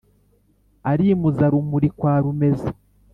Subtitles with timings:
[0.91, 2.69] arimuza rumuri kwa rumeza.